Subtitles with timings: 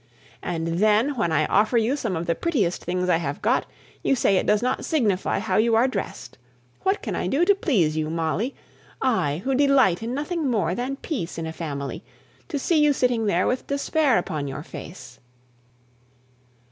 [0.41, 3.67] And then, when I offer you some of the prettiest things I have got,
[4.01, 6.39] you say it does not signify how you are dressed.
[6.81, 8.55] What can I do to please you, Molly?
[8.99, 12.03] I, who delight in nothing more than peace in a family,
[12.47, 15.19] to see you sitting there with despair upon your face?"